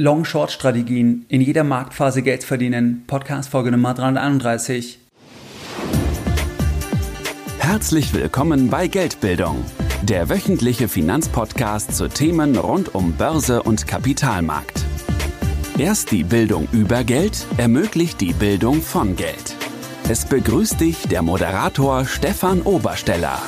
[0.00, 3.04] Long-Short-Strategien in jeder Marktphase Geld verdienen.
[3.06, 4.98] Podcast Folge Nummer 331.
[7.58, 9.62] Herzlich willkommen bei Geldbildung,
[10.00, 14.86] der wöchentliche Finanzpodcast zu Themen rund um Börse und Kapitalmarkt.
[15.76, 19.54] Erst die Bildung über Geld ermöglicht die Bildung von Geld.
[20.08, 23.38] Es begrüßt dich der Moderator Stefan Obersteller.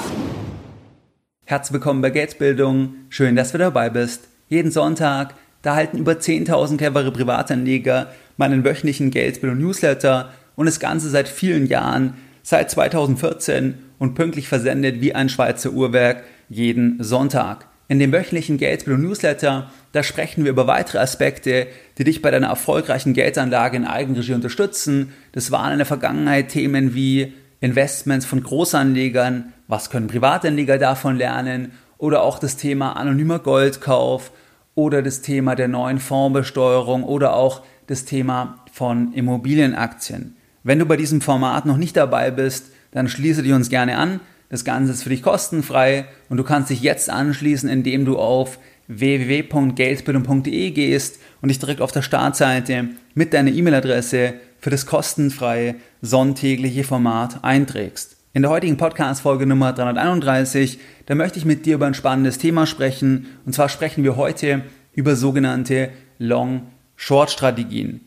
[1.46, 2.92] Herzlich willkommen bei Geldbildung.
[3.08, 4.28] Schön, dass du dabei bist.
[4.50, 11.28] Jeden Sonntag da halten über 10.000 clevere Privatanleger meinen wöchentlichen Geldbildung-Newsletter und das Ganze seit
[11.28, 17.66] vielen Jahren, seit 2014 und pünktlich versendet wie ein Schweizer Uhrwerk jeden Sonntag.
[17.88, 21.66] In dem wöchentlichen Geldbildung-Newsletter, da sprechen wir über weitere Aspekte,
[21.98, 25.12] die dich bei deiner erfolgreichen Geldanlage in Eigenregie unterstützen.
[25.32, 31.72] Das waren in der Vergangenheit Themen wie Investments von Großanlegern, was können Privatanleger davon lernen
[31.98, 34.32] oder auch das Thema anonymer Goldkauf
[34.74, 40.36] oder das Thema der neuen Fondsbesteuerung oder auch das Thema von Immobilienaktien.
[40.62, 44.20] Wenn du bei diesem Format noch nicht dabei bist, dann schließe dich uns gerne an.
[44.48, 48.58] Das Ganze ist für dich kostenfrei und du kannst dich jetzt anschließen, indem du auf
[48.86, 56.84] www.geldbildung.de gehst und dich direkt auf der Startseite mit deiner E-Mail-Adresse für das kostenfreie sonntägliche
[56.84, 58.16] Format einträgst.
[58.34, 62.66] In der heutigen Podcast-Folge Nummer 331, da möchte ich mit dir über ein spannendes Thema
[62.66, 63.26] sprechen.
[63.44, 64.62] Und zwar sprechen wir heute
[64.94, 68.00] über sogenannte Long-Short-Strategien.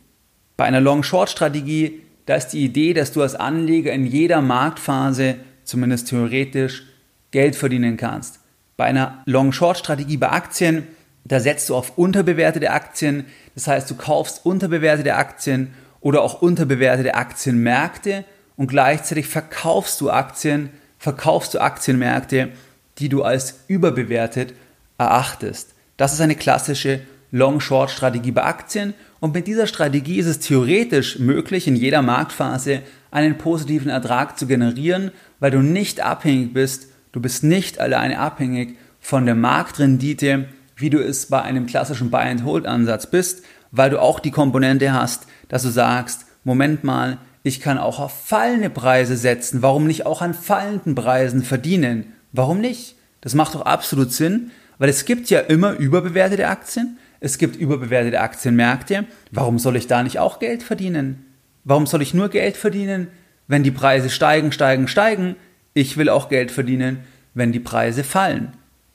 [0.58, 6.10] Bei einer Long-Short-Strategie, da ist die Idee, dass du als Anleger in jeder Marktphase, zumindest
[6.10, 6.88] theoretisch,
[7.30, 8.40] Geld verdienen kannst.
[8.78, 10.88] Bei einer Long-Short-Strategie bei Aktien,
[11.24, 13.26] da setzt du auf unterbewertete Aktien.
[13.54, 18.26] Das heißt, du kaufst unterbewertete Aktien oder auch unterbewertete Aktienmärkte
[18.58, 22.50] und gleichzeitig verkaufst du Aktien, verkaufst du Aktienmärkte,
[22.98, 24.54] die du als überbewertet
[24.98, 25.74] erachtest.
[25.98, 31.68] Das ist eine klassische Long-Short-Strategie bei Aktien und mit dieser Strategie ist es theoretisch möglich,
[31.68, 32.82] in jeder Marktphase
[33.12, 38.78] einen positiven Ertrag zu generieren, weil du nicht abhängig bist, du bist nicht alleine abhängig
[39.00, 44.32] von der Marktrendite, wie du es bei einem klassischen Buy-and-Hold-Ansatz bist, weil du auch die
[44.32, 49.62] Komponente hast, dass du sagst, Moment mal, ich kann auch auf fallende Preise setzen.
[49.62, 52.14] Warum nicht auch an fallenden Preisen verdienen?
[52.32, 52.96] Warum nicht?
[53.22, 56.98] Das macht doch absolut Sinn, weil es gibt ja immer überbewertete Aktien.
[57.20, 59.06] Es gibt überbewertete Aktienmärkte.
[59.30, 61.24] Warum soll ich da nicht auch Geld verdienen?
[61.64, 63.10] Warum soll ich nur Geld verdienen,
[63.48, 65.36] wenn die Preise steigen, steigen, steigen?
[65.76, 67.02] Ich will auch Geld verdienen,
[67.36, 68.54] wenn die Preise fallen.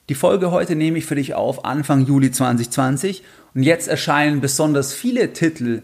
[0.09, 3.23] Die Folge heute nehme ich für dich auf Anfang Juli 2020
[3.55, 5.83] und jetzt erscheinen besonders viele Titel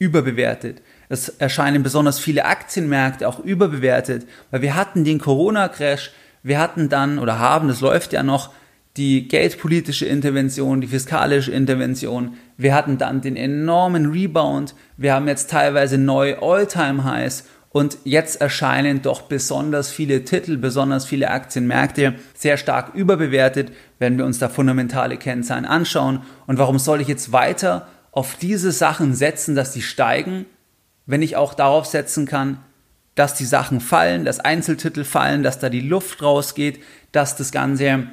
[0.00, 0.82] überbewertet.
[1.10, 6.12] Es erscheinen besonders viele Aktienmärkte auch überbewertet, weil wir hatten den Corona-Crash,
[6.44, 8.50] wir hatten dann oder haben, das läuft ja noch,
[8.96, 12.36] die geldpolitische Intervention, die fiskalische Intervention.
[12.56, 14.74] Wir hatten dann den enormen Rebound.
[14.96, 21.30] Wir haben jetzt teilweise neue All-Time-Highs und jetzt erscheinen doch besonders viele Titel, besonders viele
[21.30, 26.22] Aktienmärkte sehr stark überbewertet, wenn wir uns da fundamentale Kennzahlen anschauen.
[26.46, 30.46] Und warum soll ich jetzt weiter auf diese Sachen setzen, dass die steigen,
[31.06, 32.58] wenn ich auch darauf setzen kann,
[33.14, 36.80] dass die Sachen fallen, dass Einzeltitel fallen, dass da die Luft rausgeht,
[37.12, 38.06] dass das Ganze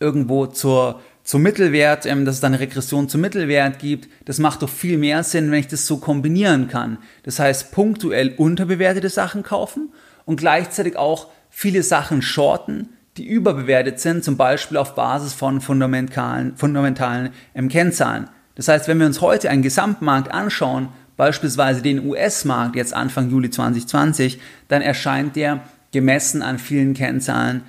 [0.00, 4.08] irgendwo zur, zum Mittelwert, ähm, dass es da eine Regression zum Mittelwert gibt.
[4.24, 6.98] Das macht doch viel mehr Sinn, wenn ich das so kombinieren kann.
[7.22, 9.92] Das heißt, punktuell unterbewertete Sachen kaufen
[10.24, 16.56] und gleichzeitig auch viele Sachen shorten, die überbewertet sind, zum Beispiel auf Basis von fundamentalen,
[16.56, 18.28] fundamentalen ähm, Kennzahlen.
[18.54, 23.50] Das heißt, wenn wir uns heute einen Gesamtmarkt anschauen, beispielsweise den US-Markt jetzt Anfang Juli
[23.50, 25.60] 2020, dann erscheint der
[25.92, 27.62] gemessen an vielen Kennzahlen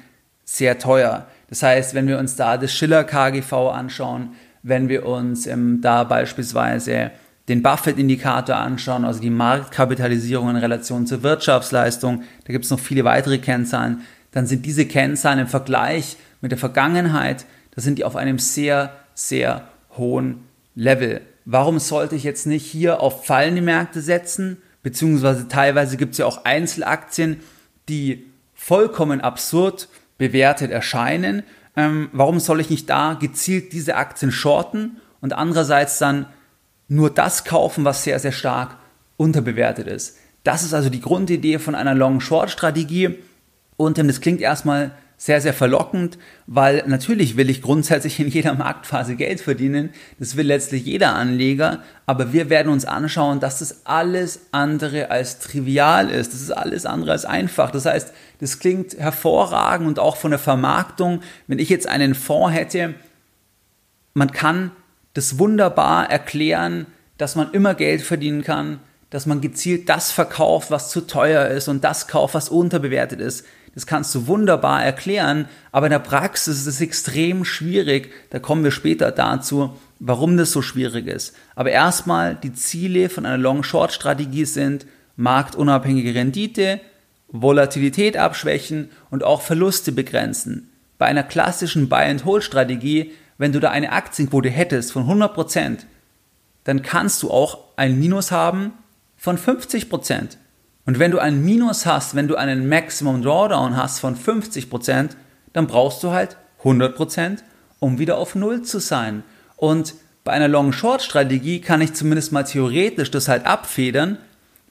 [0.46, 1.28] sehr teuer.
[1.50, 4.30] Das heißt, wenn wir uns da das Schiller KGV anschauen,
[4.62, 7.12] wenn wir uns ähm, da beispielsweise
[7.48, 13.04] den Buffett-Indikator anschauen, also die Marktkapitalisierung in Relation zur Wirtschaftsleistung, da gibt es noch viele
[13.04, 18.16] weitere Kennzahlen, dann sind diese Kennzahlen im Vergleich mit der Vergangenheit, da sind die auf
[18.16, 19.64] einem sehr, sehr
[19.98, 20.44] hohen
[20.76, 21.22] Level
[21.52, 24.58] warum sollte ich jetzt nicht hier auf fallende Märkte setzen?
[24.84, 27.40] Beziehungsweise teilweise gibt es ja auch Einzelaktien,
[27.90, 31.42] die vollkommen absurd bewertet erscheinen.
[31.76, 36.28] Ähm, warum soll ich nicht da gezielt diese Aktien shorten und andererseits dann
[36.88, 38.78] nur das kaufen, was sehr, sehr stark
[39.18, 40.18] unterbewertet ist?
[40.44, 43.18] Das ist also die Grundidee von einer Long-Short-Strategie.
[43.76, 46.18] Und das klingt erstmal sehr, sehr verlockend,
[46.48, 49.90] weil natürlich will ich grundsätzlich in jeder Marktphase Geld verdienen.
[50.18, 51.84] Das will letztlich jeder Anleger.
[52.06, 56.34] Aber wir werden uns anschauen, dass das alles andere als trivial ist.
[56.34, 57.70] Das ist alles andere als einfach.
[57.70, 61.22] Das heißt, das klingt hervorragend und auch von der Vermarktung.
[61.48, 62.94] Wenn ich jetzt einen Fonds hätte,
[64.14, 64.72] man kann
[65.16, 66.86] das wunderbar erklären,
[67.18, 68.80] dass man immer Geld verdienen kann,
[69.10, 73.44] dass man gezielt das verkauft, was zu teuer ist und das kauft, was unterbewertet ist.
[73.80, 78.12] Das kannst du wunderbar erklären, aber in der Praxis ist es extrem schwierig.
[78.30, 81.34] Da kommen wir später dazu, warum das so schwierig ist.
[81.56, 84.86] Aber erstmal, die Ziele von einer Long-Short-Strategie sind
[85.16, 86.82] marktunabhängige Rendite,
[87.30, 90.70] Volatilität abschwächen und auch Verluste begrenzen.
[90.98, 95.86] Bei einer klassischen Buy-and-Hold-Strategie, wenn du da eine Aktienquote hättest von 100%,
[96.66, 98.74] dann kannst du auch ein Minus haben
[99.16, 100.36] von 50%.
[100.90, 105.10] Und wenn du ein Minus hast, wenn du einen Maximum Drawdown hast von 50%,
[105.54, 107.44] dann brauchst du halt 100%,
[107.78, 109.22] um wieder auf Null zu sein.
[109.56, 109.94] Und
[110.24, 114.18] bei einer Long-Short-Strategie kann ich zumindest mal theoretisch das halt abfedern,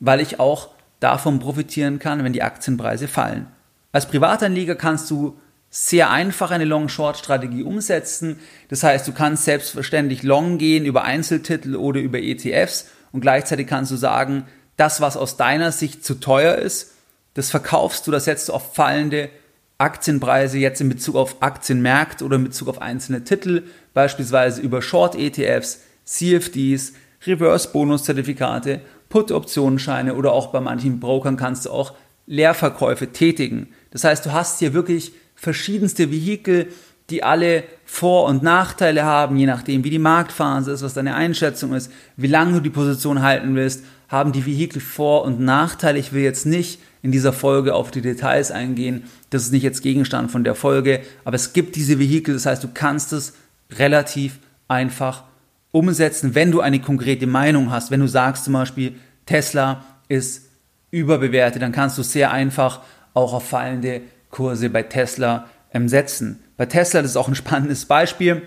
[0.00, 3.46] weil ich auch davon profitieren kann, wenn die Aktienpreise fallen.
[3.92, 5.38] Als Privatanleger kannst du
[5.70, 8.40] sehr einfach eine Long-Short-Strategie umsetzen.
[8.70, 13.92] Das heißt, du kannst selbstverständlich long gehen über Einzeltitel oder über ETFs und gleichzeitig kannst
[13.92, 14.46] du sagen,
[14.78, 16.94] das, was aus deiner Sicht zu teuer ist,
[17.34, 19.28] das verkaufst du, das setzt du auf fallende
[19.76, 25.80] Aktienpreise jetzt in Bezug auf Aktienmärkte oder in Bezug auf einzelne Titel, beispielsweise über Short-ETFs,
[26.04, 26.94] CFDs,
[27.26, 31.94] Reverse-Bonus-Zertifikate, Put-Optionsscheine oder auch bei manchen Brokern kannst du auch
[32.26, 33.68] Leerverkäufe tätigen.
[33.90, 36.68] Das heißt, du hast hier wirklich verschiedenste Vehikel,
[37.10, 41.72] die alle Vor- und Nachteile haben, je nachdem, wie die Marktphase ist, was deine Einschätzung
[41.72, 45.98] ist, wie lange du die Position halten willst, haben die Vehikel Vor- und Nachteile.
[45.98, 49.04] Ich will jetzt nicht in dieser Folge auf die Details eingehen.
[49.30, 52.64] Das ist nicht jetzt Gegenstand von der Folge, aber es gibt diese Vehikel, das heißt,
[52.64, 53.34] du kannst es
[53.70, 55.24] relativ einfach
[55.70, 57.90] umsetzen, wenn du eine konkrete Meinung hast.
[57.90, 58.94] Wenn du sagst zum Beispiel,
[59.26, 60.48] Tesla ist
[60.90, 62.80] überbewertet, dann kannst du sehr einfach
[63.12, 64.00] auch auf fallende
[64.30, 66.42] Kurse bei Tesla ähm, setzen.
[66.56, 68.42] Bei Tesla, das ist auch ein spannendes Beispiel.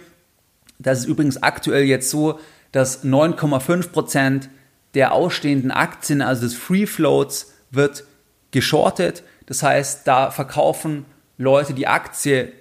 [0.79, 2.39] Das ist übrigens aktuell jetzt so,
[2.71, 4.47] dass 9,5%
[4.93, 8.03] der ausstehenden Aktien, also des Free Floats, wird
[8.51, 9.23] geschortet.
[9.45, 11.05] Das heißt, da verkaufen
[11.37, 12.51] Leute die Aktie,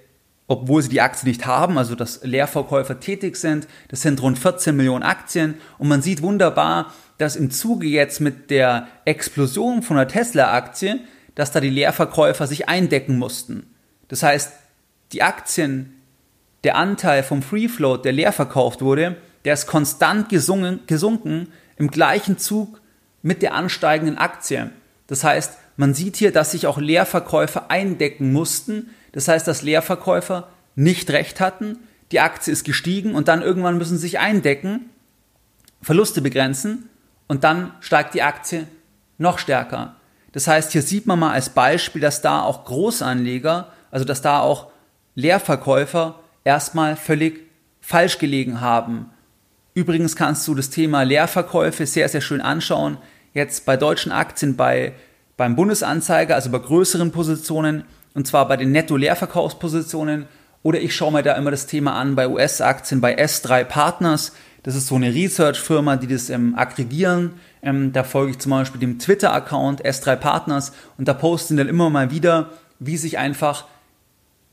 [0.47, 3.69] obwohl sie die Aktie nicht haben, also dass Leerverkäufer tätig sind.
[3.89, 5.55] Das sind rund 14 Millionen Aktien.
[5.79, 11.01] Und man sieht wunderbar, dass im Zuge jetzt mit der Explosion von der Tesla-Aktie,
[11.35, 13.75] dass da die Leerverkäufer sich eindecken mussten.
[14.09, 14.53] Das heißt,
[15.13, 15.95] die Aktien,
[16.65, 21.49] der Anteil vom Free Float, der leer verkauft wurde, der ist konstant gesungen, gesunken
[21.81, 22.81] im gleichen Zug
[23.23, 24.71] mit der ansteigenden Aktie.
[25.07, 28.91] Das heißt, man sieht hier, dass sich auch Leerverkäufer eindecken mussten.
[29.13, 31.79] Das heißt, dass Leerverkäufer nicht recht hatten,
[32.13, 34.91] die Aktie ist gestiegen und dann irgendwann müssen sie sich eindecken,
[35.83, 36.89] Verluste begrenzen
[37.29, 38.67] und dann steigt die Aktie
[39.19, 39.97] noch stärker.
[40.33, 44.41] Das heißt, hier sieht man mal als Beispiel, dass da auch Großanleger, also dass da
[44.41, 44.71] auch
[45.15, 47.41] Leerverkäufer erstmal völlig
[47.81, 49.11] falsch gelegen haben.
[49.75, 52.99] Übrigens kannst du das Thema Leerverkäufe sehr, sehr schön anschauen.
[53.35, 54.93] Jetzt bei deutschen Aktien bei,
[55.37, 57.85] beim Bundesanzeiger, also bei größeren Positionen,
[58.15, 60.27] und zwar bei den Netto-Leerverkaufspositionen.
[60.63, 64.33] Oder ich schaue mir da immer das Thema an bei US-Aktien, bei S3 Partners.
[64.65, 67.35] Das ist so eine Research-Firma, die das ähm, aggregieren.
[67.63, 71.89] Ähm, da folge ich zum Beispiel dem Twitter-Account S3 Partners und da posten dann immer
[71.89, 73.67] mal wieder, wie sich einfach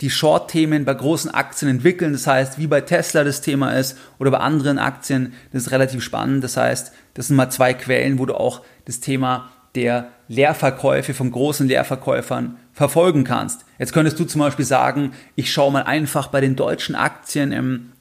[0.01, 2.13] die Short-Themen bei großen Aktien entwickeln.
[2.13, 6.03] Das heißt, wie bei Tesla das Thema ist oder bei anderen Aktien, das ist relativ
[6.03, 6.44] spannend.
[6.44, 11.31] Das heißt, das sind mal zwei Quellen, wo du auch das Thema der Leerverkäufe von
[11.31, 13.66] großen Leerverkäufern verfolgen kannst.
[13.80, 17.92] Jetzt könntest du zum Beispiel sagen, ich schaue mal einfach bei den deutschen Aktien, ähm,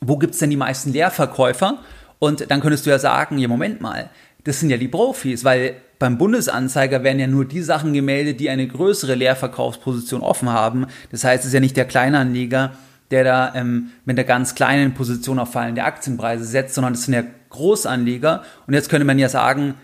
[0.00, 1.78] wo gibt es denn die meisten Leerverkäufer?
[2.18, 4.10] Und dann könntest du ja sagen, ja Moment mal,
[4.44, 8.50] das sind ja die Profis, weil beim Bundesanzeiger werden ja nur die Sachen gemeldet, die
[8.50, 10.86] eine größere Leerverkaufsposition offen haben.
[11.10, 12.72] Das heißt, es ist ja nicht der Kleinanleger,
[13.10, 17.14] der da ähm, mit einer ganz kleinen Position auf fallende Aktienpreise setzt, sondern das sind
[17.14, 18.42] ja Großanleger.
[18.66, 19.74] Und jetzt könnte man ja sagen,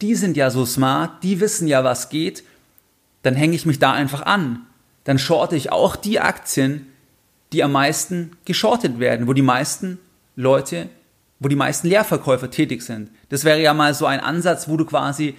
[0.00, 2.42] die sind ja so smart, die wissen ja, was geht,
[3.22, 4.62] dann hänge ich mich da einfach an.
[5.04, 6.86] Dann shorte ich auch die Aktien,
[7.52, 9.98] die am meisten geschortet werden, wo die meisten
[10.34, 10.88] Leute,
[11.38, 13.10] wo die meisten Leerverkäufer tätig sind.
[13.28, 15.36] Das wäre ja mal so ein Ansatz, wo du quasi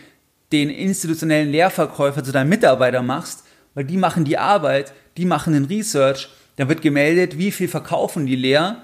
[0.54, 3.44] den institutionellen Leerverkäufer zu deinem Mitarbeiter machst,
[3.74, 8.28] weil die machen die Arbeit, die machen den Research, dann wird gemeldet, wie viel verkaufen
[8.28, 8.84] die leer,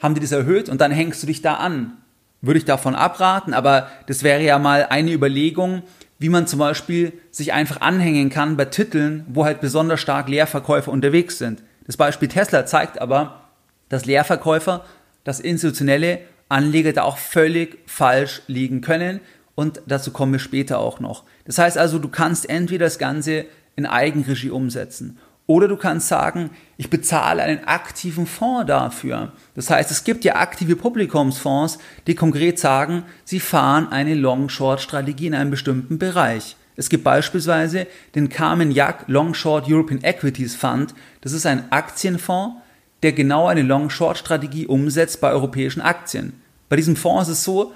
[0.00, 1.98] haben die das erhöht und dann hängst du dich da an.
[2.40, 5.82] Würde ich davon abraten, aber das wäre ja mal eine Überlegung,
[6.18, 10.90] wie man zum Beispiel sich einfach anhängen kann bei Titeln, wo halt besonders stark Leerverkäufer
[10.90, 11.62] unterwegs sind.
[11.86, 13.50] Das Beispiel Tesla zeigt aber,
[13.90, 14.84] dass Leerverkäufer,
[15.24, 19.20] dass institutionelle Anleger da auch völlig falsch liegen können
[19.54, 21.24] und dazu kommen wir später auch noch.
[21.44, 26.50] Das heißt also, du kannst entweder das Ganze in Eigenregie umsetzen Oder du kannst sagen,
[26.76, 29.32] ich bezahle einen aktiven Fonds dafür.
[29.54, 35.34] Das heißt, es gibt ja aktive Publikumsfonds, die konkret sagen, sie fahren eine Long-Short-Strategie in
[35.34, 36.56] einem bestimmten Bereich.
[36.76, 40.94] Es gibt beispielsweise den Carmen Yack Long Short European Equities Fund.
[41.20, 42.56] Das ist ein Aktienfonds,
[43.02, 46.40] der genau eine Long-Short-Strategie umsetzt bei europäischen Aktien.
[46.68, 47.74] Bei diesem Fonds ist es so,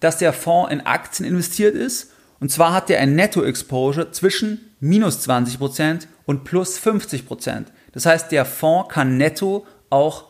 [0.00, 5.28] dass der Fonds in Aktien investiert ist und zwar hat er ein Netto-Exposure zwischen minus
[5.28, 7.66] 20% und plus 50%.
[7.92, 10.24] Das heißt, der Fonds kann netto auch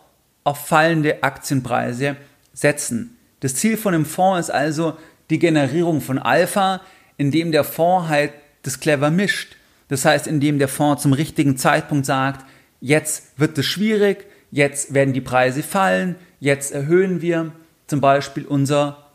[0.45, 2.17] auf fallende Aktienpreise
[2.53, 3.17] setzen.
[3.41, 4.97] Das Ziel von dem Fonds ist also
[5.31, 6.81] die Generierung von Alpha,
[7.17, 9.57] indem der Fonds halt das clever mischt.
[9.89, 12.45] Das heißt, indem der Fonds zum richtigen Zeitpunkt sagt,
[12.81, 17.53] jetzt wird es schwierig, jetzt werden die Preise fallen, jetzt erhöhen wir
[17.87, 19.10] zum Beispiel unser,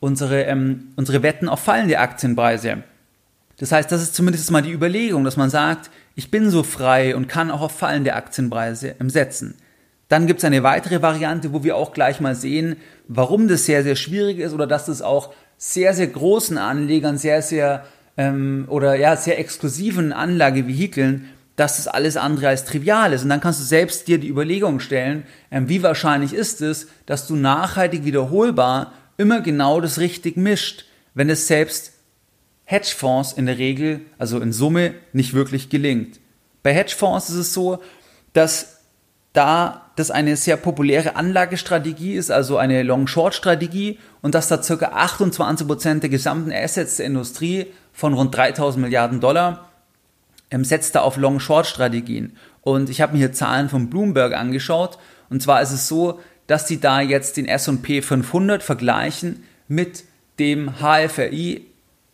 [0.00, 2.82] unsere, ähm, unsere Wetten auf fallende Aktienpreise.
[3.58, 7.16] Das heißt, das ist zumindest mal die Überlegung, dass man sagt, ich bin so frei
[7.16, 9.54] und kann auch auf fallende Aktienpreise setzen.
[10.08, 12.76] Dann gibt es eine weitere Variante, wo wir auch gleich mal sehen,
[13.08, 17.42] warum das sehr, sehr schwierig ist oder dass das auch sehr, sehr großen Anlegern, sehr,
[17.42, 17.86] sehr
[18.16, 23.22] ähm, oder ja, sehr exklusiven Anlagevehikeln dass das alles andere als trivial ist.
[23.22, 27.26] Und dann kannst du selbst dir die Überlegung stellen, ähm, wie wahrscheinlich ist es, dass
[27.26, 31.92] du nachhaltig wiederholbar immer genau das richtig mischt, wenn es selbst
[32.64, 36.20] Hedgefonds in der Regel, also in Summe, nicht wirklich gelingt.
[36.62, 37.80] Bei Hedgefonds ist es so,
[38.32, 38.80] dass
[39.32, 44.74] da das eine sehr populäre Anlagestrategie ist, also eine Long-Short-Strategie und dass da ca.
[44.74, 49.70] 28% der gesamten Assets der Industrie von rund 3000 Milliarden Dollar
[50.50, 52.36] ähm, setzt da auf Long-Short-Strategien.
[52.62, 54.98] Und ich habe mir hier Zahlen von Bloomberg angeschaut.
[55.30, 60.04] Und zwar ist es so, dass sie da jetzt den S&P 500 vergleichen mit
[60.38, 61.66] dem HFRI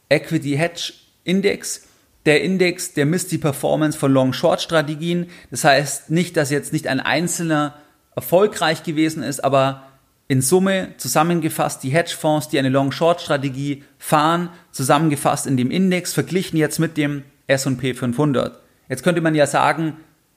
[0.08, 0.92] Equity Hedge
[1.24, 1.88] Index.
[2.24, 5.28] Der Index, der misst die Performance von Long-Short-Strategien.
[5.50, 7.74] Das heißt nicht, dass jetzt nicht ein einzelner
[8.14, 9.84] erfolgreich gewesen ist, aber
[10.28, 16.78] in Summe zusammengefasst die Hedgefonds, die eine Long-Short-Strategie fahren, zusammengefasst in dem Index, verglichen jetzt
[16.78, 18.60] mit dem S&P 500.
[18.88, 19.96] Jetzt könnte man ja sagen,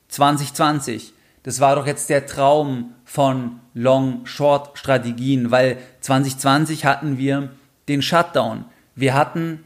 [0.09, 7.51] 2020, das war doch jetzt der Traum von Long-Short-Strategien, weil 2020 hatten wir
[7.87, 8.65] den Shutdown.
[8.95, 9.63] Wir hatten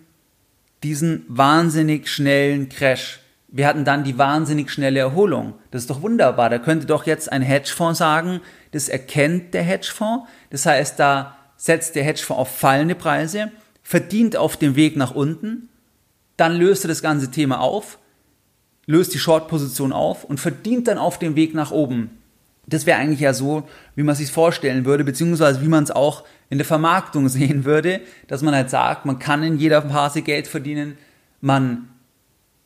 [0.83, 3.19] diesen wahnsinnig schnellen Crash.
[3.47, 5.55] Wir hatten dann die wahnsinnig schnelle Erholung.
[5.71, 6.49] Das ist doch wunderbar.
[6.49, 8.41] Da könnte doch jetzt ein Hedgefonds sagen,
[8.71, 10.27] das erkennt der Hedgefonds.
[10.51, 15.69] Das heißt, da setzt der Hedgefonds auf fallende Preise, verdient auf dem Weg nach unten
[16.39, 17.99] dann löst er das ganze Thema auf,
[18.85, 22.18] löst die Short-Position auf und verdient dann auf dem Weg nach oben.
[22.69, 26.23] Das wäre eigentlich ja so, wie man sich vorstellen würde, beziehungsweise wie man es auch
[26.49, 30.47] in der Vermarktung sehen würde, dass man halt sagt, man kann in jeder Phase Geld
[30.47, 30.97] verdienen,
[31.41, 31.89] man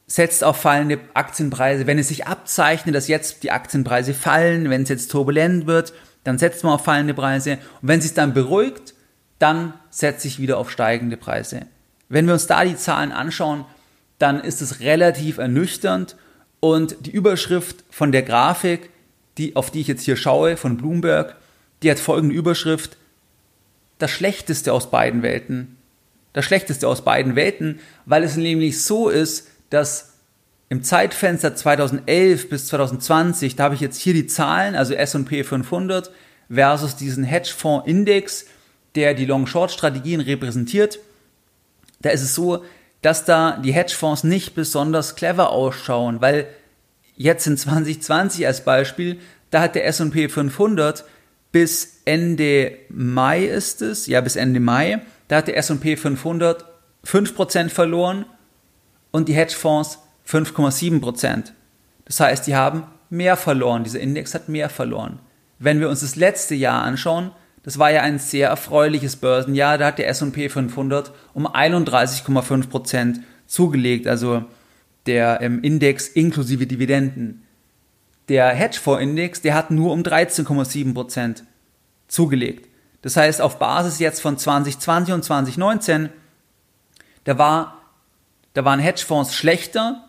[0.07, 1.87] setzt auf fallende Aktienpreise.
[1.87, 5.93] Wenn es sich abzeichnet, dass jetzt die Aktienpreise fallen, wenn es jetzt turbulent wird,
[6.23, 7.53] dann setzt man auf fallende Preise.
[7.81, 8.93] Und wenn es sich dann beruhigt,
[9.39, 11.61] dann setze ich wieder auf steigende Preise.
[12.09, 13.65] Wenn wir uns da die Zahlen anschauen,
[14.19, 16.15] dann ist es relativ ernüchternd
[16.59, 18.89] und die Überschrift von der Grafik,
[19.37, 21.35] die, auf die ich jetzt hier schaue, von Bloomberg,
[21.81, 22.97] die hat folgende Überschrift,
[23.97, 25.77] das Schlechteste aus beiden Welten.
[26.33, 30.13] Das Schlechteste aus beiden Welten, weil es nämlich so ist, dass
[30.69, 36.09] im Zeitfenster 2011 bis 2020, da habe ich jetzt hier die Zahlen, also S&P 500
[36.49, 38.45] versus diesen Hedgefonds-Index,
[38.95, 40.99] der die Long-Short-Strategien repräsentiert,
[42.01, 42.63] da ist es so,
[43.01, 46.47] dass da die Hedgefonds nicht besonders clever ausschauen, weil
[47.15, 49.19] jetzt in 2020 als Beispiel,
[49.51, 51.05] da hat der S&P 500
[51.51, 56.65] bis Ende Mai ist es, ja bis Ende Mai, da hat der S&P 500
[57.05, 58.25] 5% verloren
[59.11, 61.51] und die Hedgefonds 5,7%.
[62.05, 65.19] Das heißt, die haben mehr verloren, dieser Index hat mehr verloren.
[65.59, 67.31] Wenn wir uns das letzte Jahr anschauen,
[67.63, 69.77] das war ja ein sehr erfreuliches Börsenjahr.
[69.77, 74.43] Da hat der S&P 500 um 31,5 Prozent zugelegt, also
[75.05, 77.43] der ähm, Index inklusive Dividenden.
[78.29, 81.43] Der Hedgefonds-Index, der hat nur um 13,7 Prozent
[82.07, 82.69] zugelegt.
[83.01, 86.09] Das heißt, auf Basis jetzt von 2020 und 2019,
[87.25, 87.81] da, war,
[88.53, 90.05] da waren Hedgefonds schlechter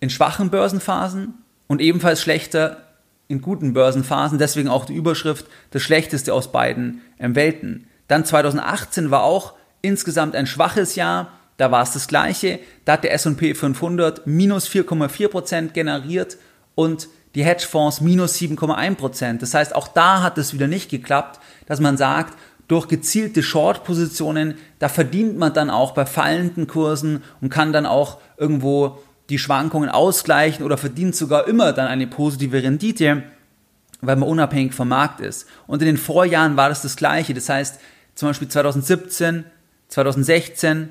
[0.00, 1.34] in schwachen Börsenphasen
[1.68, 2.88] und ebenfalls schlechter
[3.28, 7.86] in guten Börsenphasen, deswegen auch die Überschrift das Schlechteste aus beiden ähm, Welten.
[8.08, 11.32] Dann 2018 war auch insgesamt ein schwaches Jahr,
[11.62, 16.36] da war es das gleiche, da hat der S&P 500 minus 4,4% generiert
[16.74, 19.38] und die Hedgefonds minus 7,1%.
[19.38, 24.54] Das heißt, auch da hat es wieder nicht geklappt, dass man sagt, durch gezielte Short-Positionen,
[24.80, 28.98] da verdient man dann auch bei fallenden Kursen und kann dann auch irgendwo
[29.30, 33.22] die Schwankungen ausgleichen oder verdient sogar immer dann eine positive Rendite,
[34.00, 35.46] weil man unabhängig vom Markt ist.
[35.68, 37.34] Und in den Vorjahren war das das Gleiche.
[37.34, 37.78] Das heißt,
[38.16, 39.44] zum Beispiel 2017,
[39.86, 40.88] 2016,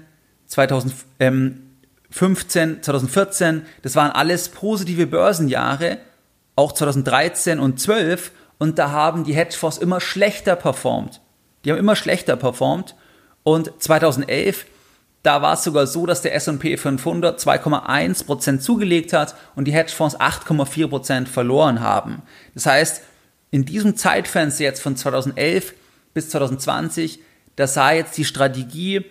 [0.51, 5.99] 2015, 2014, das waren alles positive Börsenjahre,
[6.57, 11.21] auch 2013 und 12 und da haben die Hedgefonds immer schlechter performt.
[11.63, 12.95] Die haben immer schlechter performt
[13.43, 14.65] und 2011
[15.23, 20.19] da war es sogar so, dass der S&P 500 2,1% zugelegt hat und die Hedgefonds
[20.19, 22.23] 8,4% verloren haben.
[22.55, 23.03] Das heißt,
[23.51, 25.75] in diesem Zeitfenster jetzt von 2011
[26.15, 27.19] bis 2020,
[27.55, 29.05] da sah jetzt die Strategie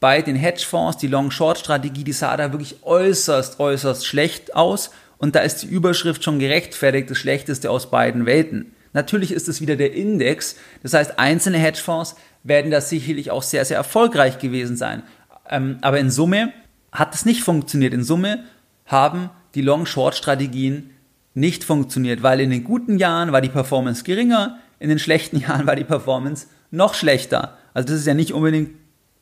[0.00, 5.40] bei den Hedgefonds, die Long-Short-Strategie, die sah da wirklich äußerst, äußerst schlecht aus und da
[5.40, 8.72] ist die Überschrift schon gerechtfertigt, das Schlechteste aus beiden Welten.
[8.92, 13.64] Natürlich ist es wieder der Index, das heißt, einzelne Hedgefonds werden da sicherlich auch sehr,
[13.64, 15.02] sehr erfolgreich gewesen sein.
[15.50, 16.52] Ähm, aber in Summe
[16.92, 17.92] hat es nicht funktioniert.
[17.92, 18.44] In Summe
[18.86, 20.90] haben die Long-Short-Strategien
[21.34, 25.66] nicht funktioniert, weil in den guten Jahren war die Performance geringer, in den schlechten Jahren
[25.66, 27.58] war die Performance noch schlechter.
[27.74, 28.70] Also das ist ja nicht unbedingt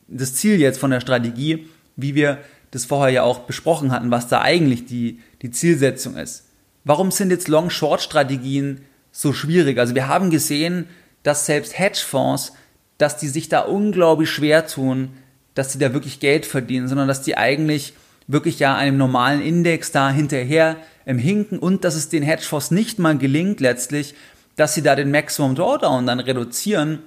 [0.07, 2.39] das Ziel jetzt von der Strategie, wie wir
[2.71, 6.45] das vorher ja auch besprochen hatten, was da eigentlich die, die Zielsetzung ist.
[6.83, 9.77] Warum sind jetzt Long-Short-Strategien so schwierig?
[9.77, 10.87] Also wir haben gesehen,
[11.23, 12.53] dass selbst Hedgefonds,
[12.97, 15.09] dass die sich da unglaublich schwer tun,
[15.53, 17.93] dass die da wirklich Geld verdienen, sondern dass die eigentlich
[18.27, 22.99] wirklich ja einem normalen Index da hinterher im Hinken und dass es den Hedgefonds nicht
[22.99, 24.13] mal gelingt letztlich,
[24.55, 26.99] dass sie da den Maximum Drawdown dann reduzieren,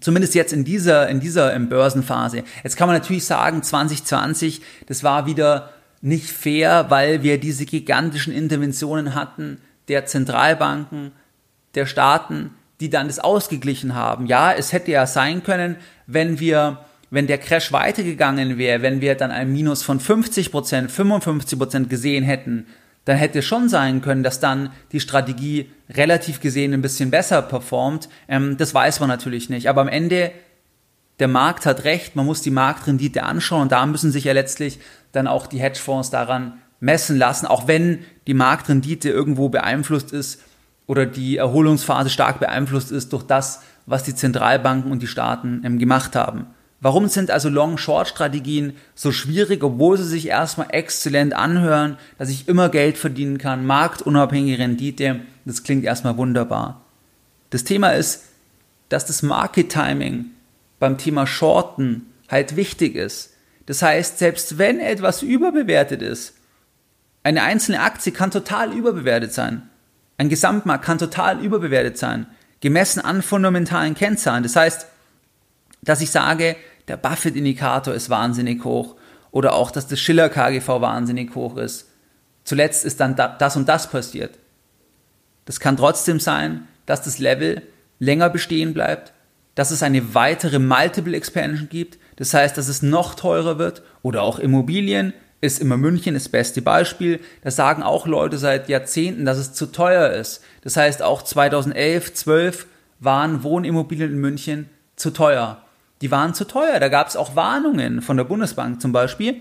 [0.00, 2.44] zumindest jetzt in dieser, in dieser in Börsenphase.
[2.62, 5.70] Jetzt kann man natürlich sagen, 2020, das war wieder
[6.02, 11.12] nicht fair, weil wir diese gigantischen Interventionen hatten der Zentralbanken,
[11.74, 12.50] der Staaten,
[12.80, 14.26] die dann das ausgeglichen haben.
[14.26, 15.76] Ja, es hätte ja sein können,
[16.06, 21.88] wenn wir wenn der Crash weitergegangen wäre, wenn wir dann ein Minus von 50% 55
[21.88, 22.66] gesehen hätten,
[23.06, 28.08] dann hätte schon sein können, dass dann die Strategie relativ gesehen ein bisschen besser performt.
[28.28, 29.68] Ähm, das weiß man natürlich nicht.
[29.68, 30.32] Aber am Ende,
[31.20, 34.80] der Markt hat recht, man muss die Marktrendite anschauen und da müssen sich ja letztlich
[35.12, 40.42] dann auch die Hedgefonds daran messen lassen, auch wenn die Marktrendite irgendwo beeinflusst ist
[40.86, 45.78] oder die Erholungsphase stark beeinflusst ist durch das, was die Zentralbanken und die Staaten ähm,
[45.78, 46.46] gemacht haben.
[46.80, 52.68] Warum sind also Long-Short-Strategien so schwierig, obwohl sie sich erstmal exzellent anhören, dass ich immer
[52.68, 56.82] Geld verdienen kann, marktunabhängige Rendite, das klingt erstmal wunderbar.
[57.50, 58.24] Das Thema ist,
[58.88, 60.26] dass das Market-Timing
[60.78, 63.32] beim Thema Shorten halt wichtig ist.
[63.64, 66.34] Das heißt, selbst wenn etwas überbewertet ist,
[67.22, 69.68] eine einzelne Aktie kann total überbewertet sein.
[70.18, 72.26] Ein Gesamtmarkt kann total überbewertet sein,
[72.60, 74.42] gemessen an fundamentalen Kennzahlen.
[74.42, 74.86] Das heißt,
[75.86, 76.56] dass ich sage,
[76.88, 78.96] der Buffett-Indikator ist wahnsinnig hoch
[79.30, 81.88] oder auch, dass das Schiller-KGV wahnsinnig hoch ist.
[82.44, 84.38] Zuletzt ist dann das und das passiert.
[85.46, 87.62] Das kann trotzdem sein, dass das Level
[87.98, 89.12] länger bestehen bleibt,
[89.54, 94.22] dass es eine weitere Multiple Expansion gibt, das heißt, dass es noch teurer wird oder
[94.22, 97.20] auch Immobilien ist immer München das beste Beispiel.
[97.42, 100.42] Da sagen auch Leute seit Jahrzehnten, dass es zu teuer ist.
[100.62, 102.66] Das heißt, auch 2011, 12
[103.00, 105.65] waren Wohnimmobilien in München zu teuer
[106.00, 106.78] die waren zu teuer.
[106.80, 109.40] Da gab es auch Warnungen von der Bundesbank zum Beispiel.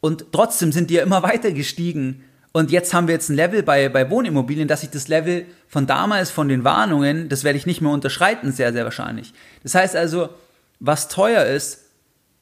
[0.00, 2.24] Und trotzdem sind die ja immer weiter gestiegen.
[2.52, 5.86] Und jetzt haben wir jetzt ein Level bei, bei Wohnimmobilien, dass ich das Level von
[5.86, 9.34] damals, von den Warnungen, das werde ich nicht mehr unterschreiten, sehr, sehr wahrscheinlich.
[9.62, 10.30] Das heißt also,
[10.80, 11.90] was teuer ist,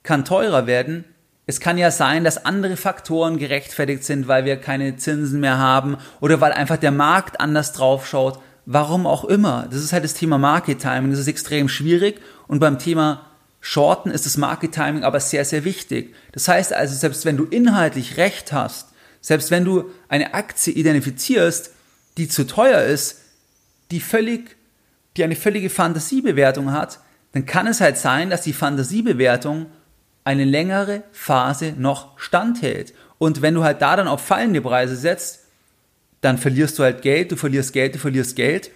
[0.05, 1.05] kann teurer werden.
[1.46, 5.96] Es kann ja sein, dass andere Faktoren gerechtfertigt sind, weil wir keine Zinsen mehr haben
[6.20, 8.38] oder weil einfach der Markt anders drauf schaut.
[8.66, 9.66] Warum auch immer.
[9.68, 11.11] Das ist halt das Thema Market Timing.
[11.11, 12.20] Das ist extrem schwierig.
[12.46, 13.27] Und beim Thema
[13.66, 16.14] Shorten ist das Market Timing aber sehr, sehr wichtig.
[16.33, 18.88] Das heißt also, selbst wenn du inhaltlich recht hast,
[19.22, 21.70] selbst wenn du eine Aktie identifizierst,
[22.18, 23.22] die zu teuer ist,
[23.90, 24.55] die völlig,
[25.16, 27.00] die eine völlige Fantasiebewertung hat,
[27.33, 29.64] dann kann es halt sein, dass die Fantasiebewertung
[30.24, 32.92] eine längere Phase noch standhält.
[33.16, 35.40] Und wenn du halt da dann auf fallende Preise setzt,
[36.20, 38.70] dann verlierst du halt Geld, du verlierst Geld, du verlierst Geld.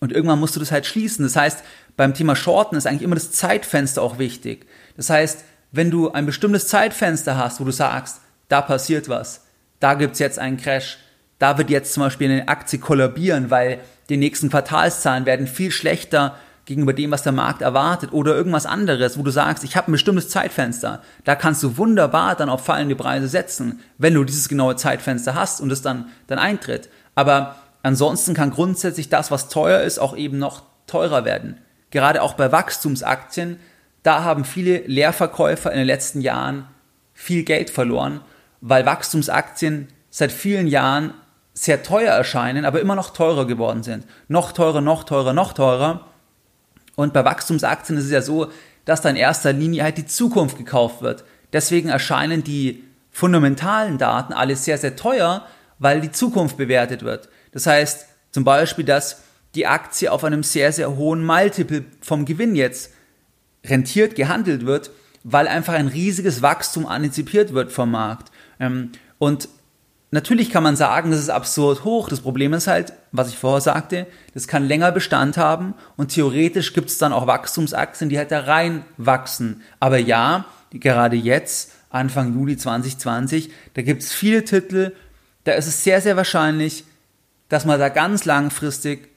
[0.00, 1.24] Und irgendwann musst du das halt schließen.
[1.24, 1.62] Das heißt,
[1.96, 4.66] beim Thema Shorten ist eigentlich immer das Zeitfenster auch wichtig.
[4.96, 9.44] Das heißt, wenn du ein bestimmtes Zeitfenster hast, wo du sagst, da passiert was,
[9.80, 10.98] da gibt's jetzt einen Crash,
[11.38, 16.36] da wird jetzt zum Beispiel eine Aktie kollabieren, weil die nächsten Quartalszahlen werden viel schlechter
[16.64, 19.92] gegenüber dem, was der Markt erwartet oder irgendwas anderes, wo du sagst, ich habe ein
[19.92, 21.02] bestimmtes Zeitfenster.
[21.24, 25.60] Da kannst du wunderbar dann auf fallende Preise setzen, wenn du dieses genaue Zeitfenster hast
[25.60, 26.88] und es dann, dann eintritt.
[27.14, 31.58] Aber ansonsten kann grundsätzlich das, was teuer ist, auch eben noch teurer werden
[31.94, 33.60] gerade auch bei Wachstumsaktien,
[34.02, 36.66] da haben viele Leerverkäufer in den letzten Jahren
[37.14, 38.20] viel Geld verloren,
[38.60, 41.14] weil Wachstumsaktien seit vielen Jahren
[41.54, 44.06] sehr teuer erscheinen, aber immer noch teurer geworden sind.
[44.26, 46.08] Noch teurer, noch teurer, noch teurer.
[46.96, 48.50] Und bei Wachstumsaktien ist es ja so,
[48.84, 51.24] dass da in erster Linie halt die Zukunft gekauft wird.
[51.52, 55.46] Deswegen erscheinen die fundamentalen Daten alle sehr, sehr teuer,
[55.78, 57.28] weil die Zukunft bewertet wird.
[57.52, 59.22] Das heißt zum Beispiel, dass
[59.54, 62.92] die Aktie auf einem sehr, sehr hohen Multiple vom Gewinn jetzt
[63.64, 64.90] rentiert gehandelt wird,
[65.22, 68.30] weil einfach ein riesiges Wachstum antizipiert wird vom Markt.
[68.60, 69.48] Ähm, und
[70.10, 72.08] natürlich kann man sagen, das ist absurd hoch.
[72.08, 76.72] Das Problem ist halt, was ich vorher sagte, das kann länger Bestand haben und theoretisch
[76.74, 79.62] gibt es dann auch Wachstumsaktien, die halt da rein wachsen.
[79.80, 84.92] Aber ja, gerade jetzt, Anfang Juli 2020, da gibt es viele Titel,
[85.44, 86.84] da ist es sehr, sehr wahrscheinlich,
[87.48, 89.13] dass man da ganz langfristig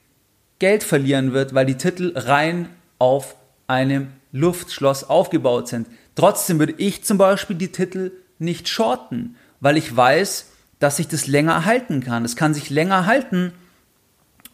[0.58, 2.68] Geld verlieren wird, weil die Titel rein
[2.98, 5.88] auf einem Luftschloss aufgebaut sind.
[6.14, 11.26] Trotzdem würde ich zum Beispiel die Titel nicht shorten, weil ich weiß, dass sich das
[11.26, 12.24] länger halten kann.
[12.24, 13.52] Es kann sich länger halten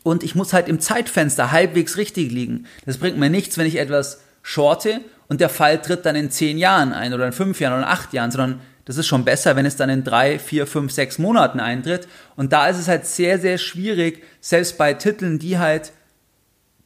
[0.03, 2.67] und ich muss halt im Zeitfenster halbwegs richtig liegen.
[2.87, 6.59] Das bringt mir nichts, wenn ich etwas shorte und der Fall tritt dann in zehn
[6.59, 9.57] Jahren ein oder in fünf Jahren oder in acht Jahren, sondern das ist schon besser,
[9.57, 12.07] wenn es dann in drei, vier, fünf, sechs Monaten eintritt.
[12.37, 15.93] Und da ist es halt sehr, sehr schwierig, selbst bei Titeln, die halt,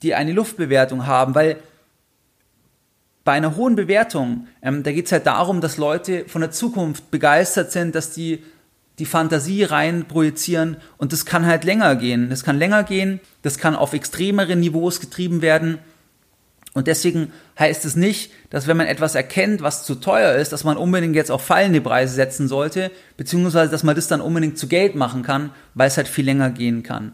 [0.02, 1.56] die eine Luftbewertung haben, weil
[3.24, 7.10] bei einer hohen Bewertung, ähm, da geht es halt darum, dass Leute von der Zukunft
[7.10, 8.42] begeistert sind, dass die
[8.98, 12.30] die Fantasie rein projizieren und das kann halt länger gehen.
[12.30, 15.78] Das kann länger gehen, das kann auf extremere Niveaus getrieben werden
[16.78, 20.64] und deswegen heißt es nicht, dass wenn man etwas erkennt, was zu teuer ist, dass
[20.64, 24.68] man unbedingt jetzt auf fallende Preise setzen sollte, beziehungsweise dass man das dann unbedingt zu
[24.68, 27.12] Geld machen kann, weil es halt viel länger gehen kann.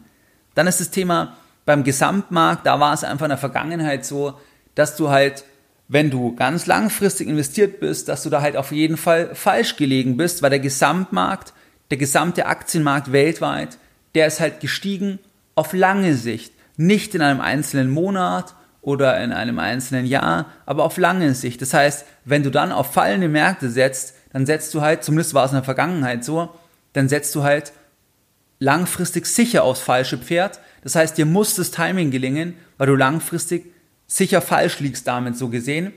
[0.54, 4.34] Dann ist das Thema beim Gesamtmarkt, da war es einfach in der Vergangenheit so,
[4.74, 5.44] dass du halt,
[5.88, 10.16] wenn du ganz langfristig investiert bist, dass du da halt auf jeden Fall falsch gelegen
[10.16, 11.52] bist, weil der Gesamtmarkt,
[11.90, 13.78] der gesamte Aktienmarkt weltweit,
[14.14, 15.18] der ist halt gestiegen
[15.54, 20.98] auf lange Sicht, nicht in einem einzelnen Monat oder in einem einzelnen Jahr, aber auf
[20.98, 21.62] lange Sicht.
[21.62, 25.44] Das heißt, wenn du dann auf fallende Märkte setzt, dann setzt du halt, zumindest war
[25.44, 26.50] es in der Vergangenheit so,
[26.92, 27.72] dann setzt du halt
[28.64, 30.58] langfristig sicher aufs falsche Pferd.
[30.82, 33.66] Das heißt, dir muss das Timing gelingen, weil du langfristig
[34.06, 35.92] sicher falsch liegst damit so gesehen.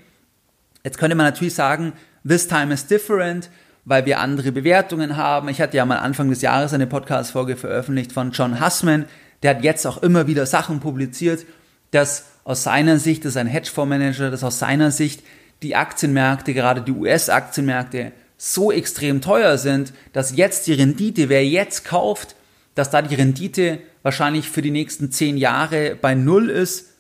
[0.84, 1.94] Jetzt könnte man natürlich sagen,
[2.28, 3.50] this time is different,
[3.86, 5.48] weil wir andere Bewertungen haben.
[5.48, 9.06] Ich hatte ja mal Anfang des Jahres eine Podcast-Folge veröffentlicht von John Hussman.
[9.44, 11.46] Der hat jetzt auch immer wieder Sachen publiziert,
[11.92, 15.24] dass aus seiner Sicht, das ist ein Hedgefondsmanager, dass aus seiner Sicht
[15.64, 21.86] die Aktienmärkte, gerade die US-Aktienmärkte, so extrem teuer sind, dass jetzt die Rendite, wer jetzt
[21.86, 22.36] kauft,
[22.78, 26.94] dass da die Rendite wahrscheinlich für die nächsten zehn Jahre bei Null ist,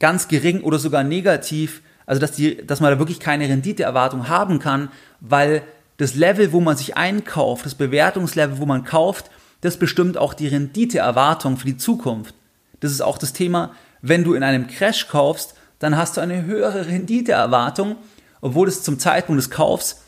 [0.00, 1.82] ganz gering oder sogar negativ.
[2.04, 4.90] Also dass, die, dass man da wirklich keine Renditeerwartung haben kann,
[5.20, 5.62] weil
[5.98, 10.48] das Level, wo man sich einkauft, das Bewertungslevel, wo man kauft, das bestimmt auch die
[10.48, 12.34] Renditeerwartung für die Zukunft.
[12.80, 16.44] Das ist auch das Thema, wenn du in einem Crash kaufst, dann hast du eine
[16.44, 17.96] höhere Renditeerwartung,
[18.40, 20.02] obwohl es zum Zeitpunkt des Kaufs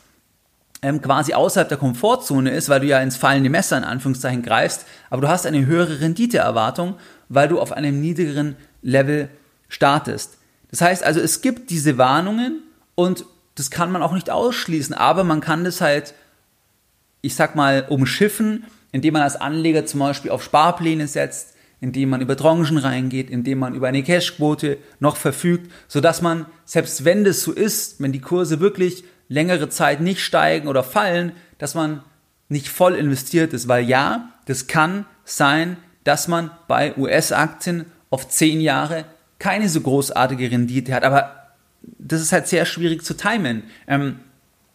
[0.82, 4.84] ähm, quasi außerhalb der Komfortzone ist, weil du ja ins fallende Messer in Anführungszeichen greifst,
[5.10, 6.96] aber du hast eine höhere Renditeerwartung,
[7.28, 9.28] weil du auf einem niedrigeren Level
[9.68, 10.38] startest.
[10.70, 12.62] Das heißt also, es gibt diese Warnungen
[12.94, 16.14] und das kann man auch nicht ausschließen, aber man kann das halt,
[17.20, 22.20] ich sag mal, umschiffen, indem man als Anleger zum Beispiel auf Sparpläne setzt, indem man
[22.20, 27.42] über Tranchen reingeht, indem man über eine Cashquote noch verfügt, sodass man, selbst wenn das
[27.42, 32.02] so ist, wenn die Kurse wirklich längere Zeit nicht steigen oder fallen, dass man
[32.48, 38.60] nicht voll investiert ist, weil ja, das kann sein, dass man bei US-Aktien auf zehn
[38.60, 39.04] Jahre
[39.38, 41.54] keine so großartige Rendite hat, aber
[41.98, 43.64] das ist halt sehr schwierig zu timen.
[43.86, 44.20] Ähm,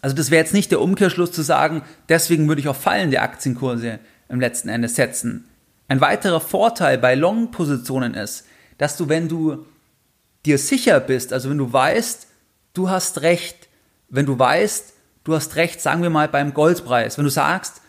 [0.01, 3.99] also das wäre jetzt nicht der Umkehrschluss zu sagen, deswegen würde ich auf fallende Aktienkurse
[4.29, 5.45] im letzten Ende setzen.
[5.87, 8.45] Ein weiterer Vorteil bei Long-Positionen ist,
[8.77, 9.65] dass du, wenn du
[10.45, 12.27] dir sicher bist, also wenn du weißt,
[12.73, 13.66] du hast recht,
[14.09, 14.93] wenn du weißt,
[15.23, 17.81] du hast recht, sagen wir mal beim Goldpreis, wenn du sagst,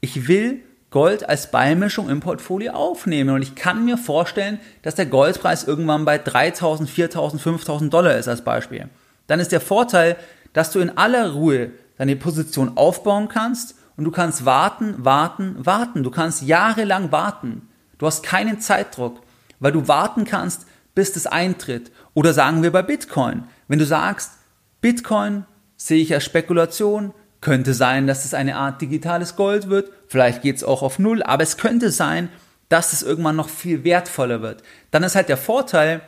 [0.00, 5.06] ich will Gold als Beimischung im Portfolio aufnehmen und ich kann mir vorstellen, dass der
[5.06, 8.88] Goldpreis irgendwann bei 3000, 4000, 5000 Dollar ist als Beispiel.
[9.26, 10.16] Dann ist der Vorteil,
[10.52, 16.02] dass du in aller Ruhe deine Position aufbauen kannst und du kannst warten, warten, warten.
[16.02, 17.68] Du kannst jahrelang warten.
[17.98, 19.20] Du hast keinen Zeitdruck,
[19.58, 21.90] weil du warten kannst, bis das eintritt.
[22.14, 23.44] Oder sagen wir bei Bitcoin.
[23.68, 24.32] Wenn du sagst,
[24.80, 25.44] Bitcoin
[25.76, 30.56] sehe ich als Spekulation, könnte sein, dass es eine Art digitales Gold wird, vielleicht geht
[30.56, 32.28] es auch auf Null, aber es könnte sein,
[32.68, 34.62] dass es irgendwann noch viel wertvoller wird.
[34.90, 36.00] Dann ist halt der Vorteil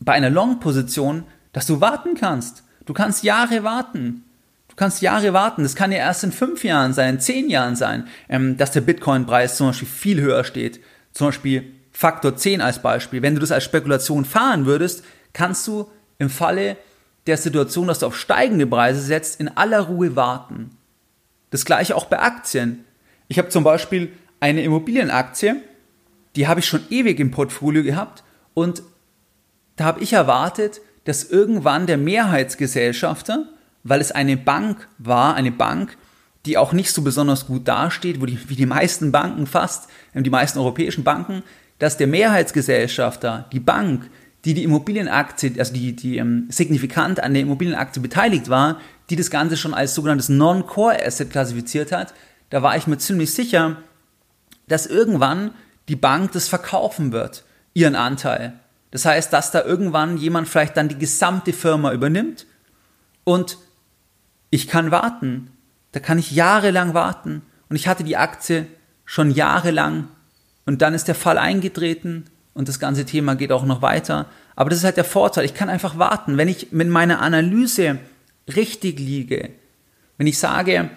[0.00, 2.64] bei einer Long-Position, dass du warten kannst.
[2.84, 4.24] Du kannst Jahre warten.
[4.68, 5.62] Du kannst Jahre warten.
[5.62, 8.80] Das kann ja erst in fünf Jahren sein, in zehn Jahren sein, ähm, dass der
[8.80, 10.80] Bitcoin-Preis zum Beispiel viel höher steht.
[11.12, 13.22] Zum Beispiel Faktor 10 als Beispiel.
[13.22, 15.88] Wenn du das als Spekulation fahren würdest, kannst du
[16.18, 16.76] im Falle
[17.26, 20.76] der Situation, dass du auf steigende Preise setzt, in aller Ruhe warten.
[21.50, 22.84] Das gleiche auch bei Aktien.
[23.28, 25.56] Ich habe zum Beispiel eine Immobilienaktie,
[26.36, 28.82] die habe ich schon ewig im Portfolio gehabt und
[29.76, 33.46] da habe ich erwartet, dass irgendwann der Mehrheitsgesellschafter,
[33.82, 35.96] weil es eine Bank war, eine Bank,
[36.46, 40.30] die auch nicht so besonders gut dasteht, wo die, wie die meisten Banken fast, die
[40.30, 41.42] meisten europäischen Banken,
[41.78, 44.10] dass der Mehrheitsgesellschafter, die Bank,
[44.44, 48.80] die die Immobilienaktie, also die, die ähm, signifikant an der Immobilienaktie beteiligt war,
[49.10, 52.14] die das Ganze schon als sogenanntes Non-Core-Asset klassifiziert hat,
[52.50, 53.76] da war ich mir ziemlich sicher,
[54.68, 55.52] dass irgendwann
[55.88, 58.54] die Bank das verkaufen wird, ihren Anteil.
[58.90, 62.46] Das heißt, dass da irgendwann jemand vielleicht dann die gesamte Firma übernimmt
[63.24, 63.58] und
[64.50, 65.50] ich kann warten.
[65.92, 67.42] Da kann ich jahrelang warten.
[67.68, 68.66] Und ich hatte die Aktie
[69.04, 70.08] schon jahrelang
[70.64, 74.26] und dann ist der Fall eingetreten und das ganze Thema geht auch noch weiter.
[74.56, 75.44] Aber das ist halt der Vorteil.
[75.44, 76.38] Ich kann einfach warten.
[76.38, 77.98] Wenn ich mit meiner Analyse
[78.48, 79.50] richtig liege,
[80.16, 80.90] wenn ich sage,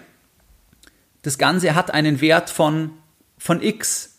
[1.22, 2.90] das Ganze hat einen Wert von,
[3.36, 4.18] von X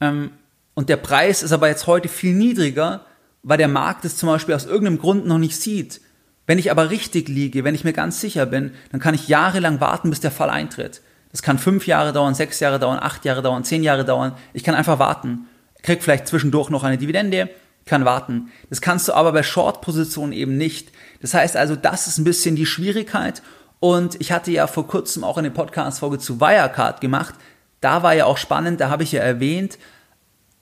[0.00, 0.32] ähm,
[0.74, 3.06] und der Preis ist aber jetzt heute viel niedriger,
[3.42, 6.00] weil der Markt es zum Beispiel aus irgendeinem Grund noch nicht sieht.
[6.46, 9.80] Wenn ich aber richtig liege, wenn ich mir ganz sicher bin, dann kann ich jahrelang
[9.80, 11.00] warten, bis der Fall eintritt.
[11.30, 14.32] Das kann fünf Jahre dauern, sechs Jahre dauern, acht Jahre dauern, zehn Jahre dauern.
[14.52, 15.46] Ich kann einfach warten.
[15.82, 17.50] Krieg vielleicht zwischendurch noch eine Dividende,
[17.86, 18.50] kann warten.
[18.68, 20.92] Das kannst du aber bei Short-Positionen eben nicht.
[21.20, 23.42] Das heißt also, das ist ein bisschen die Schwierigkeit.
[23.80, 27.34] Und ich hatte ja vor kurzem auch eine Podcast-Folge zu Wirecard gemacht.
[27.80, 29.78] Da war ja auch spannend, da habe ich ja erwähnt,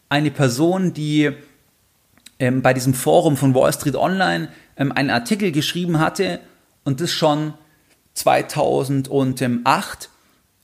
[0.09, 1.33] eine Person, die
[2.38, 6.38] ähm, bei diesem Forum von Wall Street Online ähm, einen Artikel geschrieben hatte
[6.85, 7.54] und das schon
[8.14, 10.11] 2008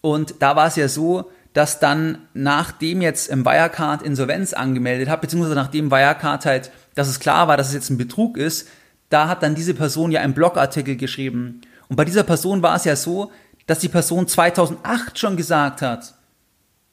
[0.04, 5.20] und da war es ja so, dass dann nachdem jetzt im Wirecard Insolvenz angemeldet hat,
[5.20, 8.68] beziehungsweise nachdem Wirecard halt, dass es klar war, dass es jetzt ein Betrug ist,
[9.08, 11.60] da hat dann diese Person ja einen Blogartikel geschrieben.
[11.88, 13.30] Und bei dieser Person war es ja so,
[13.66, 16.14] dass die Person 2008 schon gesagt hat,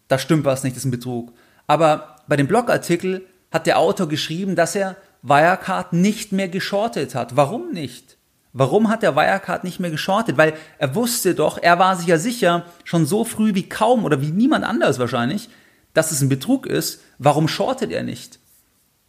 [0.07, 1.33] da stimmt was nicht, das ist ein Betrug.
[1.65, 7.35] Aber bei dem Blogartikel hat der Autor geschrieben, dass er Wirecard nicht mehr geschortet hat.
[7.35, 8.17] Warum nicht?
[8.53, 10.37] Warum hat der Wirecard nicht mehr geschortet?
[10.37, 14.21] Weil er wusste doch, er war sich ja sicher, schon so früh wie kaum oder
[14.21, 15.49] wie niemand anders wahrscheinlich,
[15.93, 17.01] dass es ein Betrug ist.
[17.17, 18.39] Warum shortet er nicht?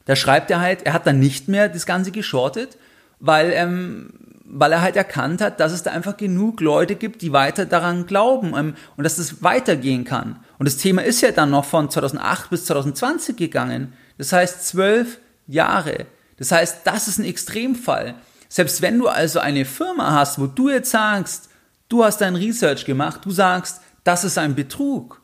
[0.05, 2.77] Da schreibt er halt, er hat dann nicht mehr das Ganze geschortet,
[3.19, 4.11] weil, ähm,
[4.45, 8.07] weil er halt erkannt hat, dass es da einfach genug Leute gibt, die weiter daran
[8.07, 10.41] glauben ähm, und dass es weitergehen kann.
[10.59, 13.93] Und das Thema ist ja dann noch von 2008 bis 2020 gegangen.
[14.19, 16.07] Das heißt zwölf Jahre.
[16.37, 18.15] Das heißt, das ist ein Extremfall.
[18.53, 21.49] Selbst wenn du also eine Firma hast, wo du jetzt sagst,
[21.89, 25.23] du hast dein Research gemacht, du sagst, das ist ein Betrug,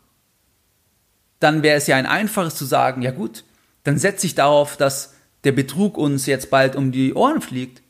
[1.38, 3.44] dann wäre es ja ein einfaches zu sagen, ja gut,
[3.84, 5.12] dann setze ich darauf, dass
[5.44, 7.82] der Betrug uns jetzt bald um die Ohren fliegt.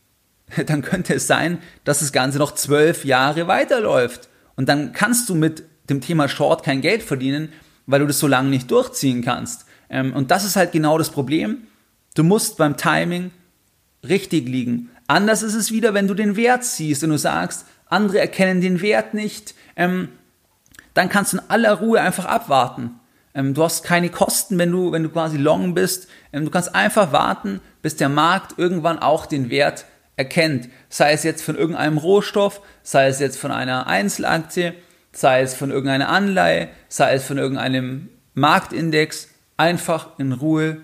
[0.66, 4.28] Dann könnte es sein, dass das Ganze noch zwölf Jahre weiterläuft.
[4.56, 7.52] Und dann kannst du mit dem Thema Short kein Geld verdienen,
[7.86, 9.66] weil du das so lange nicht durchziehen kannst.
[9.88, 11.66] Ähm, und das ist halt genau das Problem.
[12.14, 13.30] Du musst beim Timing
[14.02, 14.90] richtig liegen.
[15.08, 18.82] Anders ist es wieder, wenn du den Wert siehst und du sagst, andere erkennen den
[18.82, 20.10] Wert nicht, ähm,
[20.92, 23.00] dann kannst du in aller Ruhe einfach abwarten.
[23.34, 26.08] Ähm, du hast keine Kosten, wenn du, wenn du quasi long bist.
[26.32, 30.68] Ähm, du kannst einfach warten, bis der Markt irgendwann auch den Wert erkennt.
[30.90, 34.74] Sei es jetzt von irgendeinem Rohstoff, sei es jetzt von einer Einzelaktie,
[35.12, 39.28] sei es von irgendeiner Anleihe, sei es von irgendeinem Marktindex.
[39.56, 40.82] Einfach in Ruhe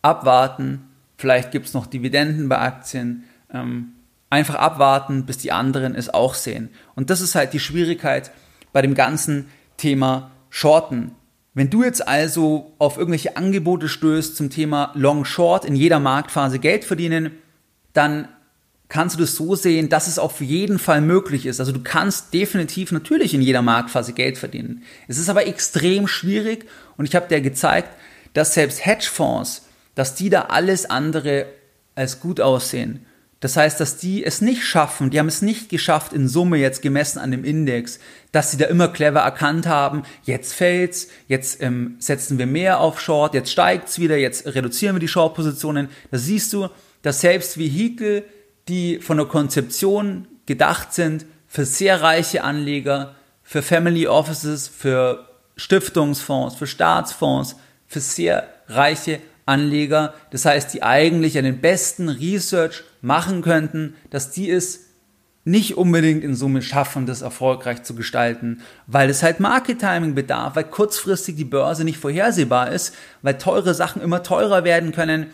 [0.00, 0.88] abwarten.
[1.18, 3.92] Vielleicht gibt es noch Dividenden bei Aktien ähm,
[4.30, 6.70] einfach abwarten, bis die anderen es auch sehen.
[6.94, 8.30] Und das ist halt die Schwierigkeit
[8.72, 11.12] bei dem ganzen Thema Shorten.
[11.54, 16.58] Wenn du jetzt also auf irgendwelche Angebote stößt zum Thema Long Short in jeder Marktphase
[16.58, 17.32] Geld verdienen,
[17.94, 18.28] dann
[18.88, 21.58] kannst du das so sehen, dass es auf jeden Fall möglich ist.
[21.60, 24.82] Also du kannst definitiv natürlich in jeder Marktphase Geld verdienen.
[25.08, 27.88] Es ist aber extrem schwierig und ich habe dir gezeigt,
[28.34, 31.46] dass selbst Hedgefonds, dass die da alles andere
[31.94, 33.06] als gut aussehen.
[33.40, 36.80] Das heißt, dass die es nicht schaffen, die haben es nicht geschafft in Summe jetzt
[36.80, 37.98] gemessen an dem Index,
[38.32, 42.98] dass sie da immer clever erkannt haben, jetzt fällt's, jetzt ähm, setzen wir mehr auf
[42.98, 45.88] Short, jetzt steigt's wieder, jetzt reduzieren wir die Short-Positionen.
[46.10, 46.68] Da siehst du,
[47.02, 48.24] dass selbst Vehikel,
[48.68, 56.56] die von der Konzeption gedacht sind, für sehr reiche Anleger, für Family Offices, für Stiftungsfonds,
[56.56, 63.94] für Staatsfonds, für sehr reiche Anleger, das heißt, die eigentlich einen besten Research machen könnten,
[64.10, 64.86] dass die es
[65.44, 70.56] nicht unbedingt in Summe schaffen, das erfolgreich zu gestalten, weil es halt Market Timing bedarf,
[70.56, 75.28] weil kurzfristig die Börse nicht vorhersehbar ist, weil teure Sachen immer teurer werden können.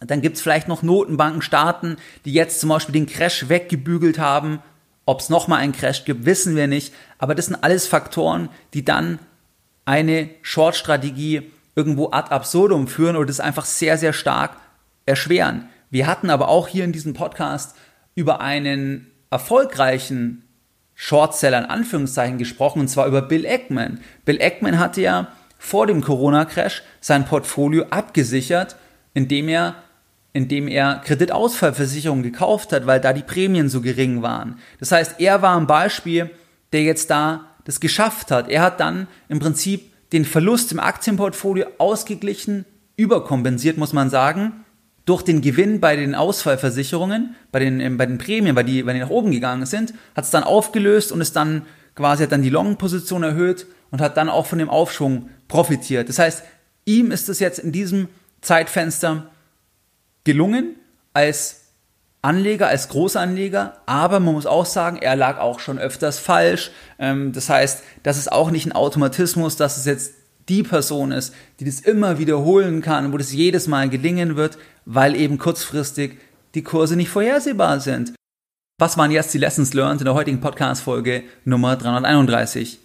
[0.00, 4.60] Dann gibt es vielleicht noch Notenbankenstaaten, die jetzt zum Beispiel den Crash weggebügelt haben.
[5.04, 6.94] Ob es nochmal einen Crash gibt, wissen wir nicht.
[7.18, 9.18] Aber das sind alles Faktoren, die dann
[9.84, 14.56] eine Short-Strategie irgendwo ad absurdum führen oder das einfach sehr, sehr stark
[15.04, 15.68] erschweren.
[15.96, 17.74] Wir hatten aber auch hier in diesem Podcast
[18.14, 20.44] über einen erfolgreichen
[20.94, 24.00] Shortseller in Anführungszeichen gesprochen, und zwar über Bill Eckman.
[24.26, 28.76] Bill Eckman hatte ja vor dem Corona-Crash sein Portfolio abgesichert,
[29.14, 29.76] indem er,
[30.34, 34.58] indem er Kreditausfallversicherungen gekauft hat, weil da die Prämien so gering waren.
[34.78, 36.28] Das heißt, er war ein Beispiel,
[36.74, 38.50] der jetzt da das geschafft hat.
[38.50, 42.66] Er hat dann im Prinzip den Verlust im Aktienportfolio ausgeglichen,
[42.98, 44.65] überkompensiert, muss man sagen,
[45.06, 48.94] durch den Gewinn bei den Ausfallversicherungen, bei den, ähm, bei den Prämien, weil die, weil
[48.94, 51.62] die nach oben gegangen sind, hat es dann aufgelöst und ist dann
[51.94, 56.08] quasi hat dann die Long-Position erhöht und hat dann auch von dem Aufschwung profitiert.
[56.08, 56.42] Das heißt,
[56.84, 58.08] ihm ist es jetzt in diesem
[58.42, 59.30] Zeitfenster
[60.24, 60.76] gelungen
[61.14, 61.62] als
[62.20, 66.72] Anleger, als Großanleger, aber man muss auch sagen, er lag auch schon öfters falsch.
[66.98, 70.14] Ähm, das heißt, das ist auch nicht ein Automatismus, dass es jetzt
[70.48, 75.16] die Person ist, die das immer wiederholen kann, wo das jedes Mal gelingen wird, weil
[75.16, 76.18] eben kurzfristig
[76.54, 78.14] die Kurse nicht vorhersehbar sind.
[78.78, 82.78] Was waren jetzt die Lessons learned in der heutigen Podcast-Folge Nummer 331?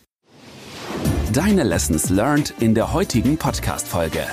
[1.33, 4.25] Deine Lessons learned in der heutigen Podcast-Folge.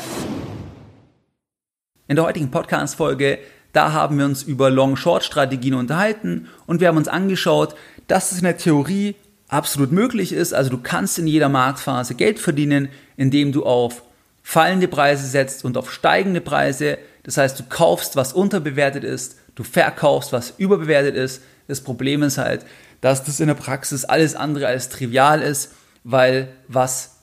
[2.08, 3.38] In der heutigen Podcast-Folge,
[3.72, 7.74] da haben wir uns über Long-Short-Strategien unterhalten und wir haben uns angeschaut,
[8.06, 9.14] dass es in der Theorie
[9.48, 10.52] absolut möglich ist.
[10.52, 14.02] Also du kannst in jeder Marktphase Geld verdienen, indem du auf
[14.42, 16.98] fallende Preise setzt und auf steigende Preise.
[17.22, 21.42] Das heißt, du kaufst, was unterbewertet ist, du verkaufst, was überbewertet ist.
[21.66, 22.64] Das Problem ist halt,
[23.00, 25.72] dass das in der Praxis alles andere als trivial ist,
[26.04, 27.16] weil was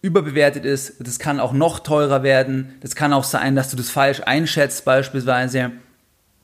[0.00, 2.74] überbewertet ist, das kann auch noch teurer werden.
[2.80, 5.72] Das kann auch sein, dass du das falsch einschätzt beispielsweise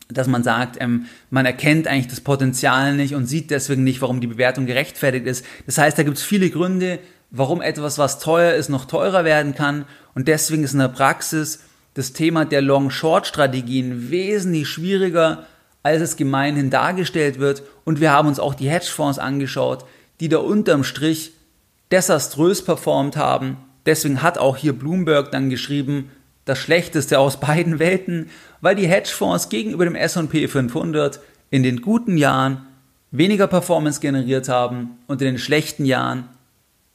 [0.09, 4.21] dass man sagt, ähm, man erkennt eigentlich das Potenzial nicht und sieht deswegen nicht, warum
[4.21, 5.44] die Bewertung gerechtfertigt ist.
[5.66, 6.99] Das heißt, da gibt es viele Gründe,
[7.31, 9.85] warum etwas, was teuer ist, noch teurer werden kann.
[10.14, 11.61] Und deswegen ist in der Praxis
[11.94, 15.44] das Thema der Long-Short-Strategien wesentlich schwieriger,
[15.83, 17.62] als es gemeinhin dargestellt wird.
[17.85, 19.85] Und wir haben uns auch die Hedgefonds angeschaut,
[20.21, 21.33] die da unterm Strich
[21.90, 23.59] desaströs performt haben.
[23.85, 26.11] Deswegen hat auch hier Bloomberg dann geschrieben,
[26.49, 28.31] das Schlechteste aus beiden Welten,
[28.63, 32.67] weil die Hedgefonds gegenüber dem S&P 500 in den guten Jahren
[33.11, 36.29] weniger Performance generiert haben und in den schlechten Jahren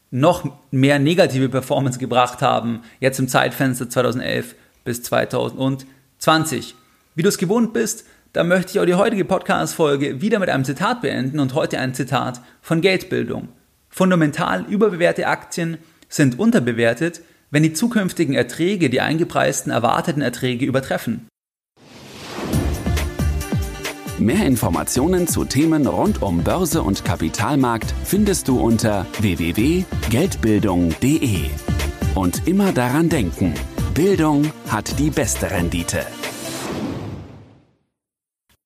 [0.09, 6.75] noch mehr negative Performance gebracht haben, jetzt im Zeitfenster 2011 bis 2020.
[7.15, 10.65] Wie du es gewohnt bist, da möchte ich auch die heutige Podcast-Folge wieder mit einem
[10.65, 13.49] Zitat beenden und heute ein Zitat von Geldbildung.
[13.89, 15.77] Fundamental überbewertete Aktien
[16.09, 17.21] sind unterbewertet,
[17.53, 21.27] wenn die zukünftigen Erträge die eingepreisten erwarteten Erträge übertreffen.
[24.17, 31.41] Mehr Informationen zu Themen rund um Börse und Kapitalmarkt findest du unter www.geldbildung.de.
[32.15, 33.53] Und immer daran denken,
[33.93, 36.07] Bildung hat die beste Rendite.